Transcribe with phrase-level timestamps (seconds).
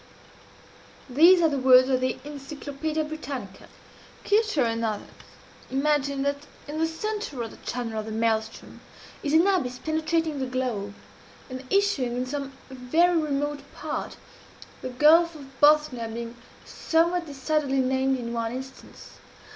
[1.11, 3.67] These are the words of the "Encyclopædia Britannica."
[4.25, 5.05] Kircher and others
[5.69, 8.79] imagine that in the centre of the channel of the Maelström
[9.21, 10.95] is an abyss penetrating the globe,
[11.51, 14.17] and issuing in some very remote part
[14.81, 19.19] the Gulf of Bothnia being somewhat decidedly named in one instance.